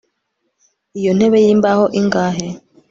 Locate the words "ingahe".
1.99-2.47